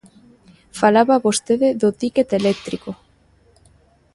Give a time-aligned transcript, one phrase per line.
[0.79, 2.91] Falaba vostede do tícket eléctrico.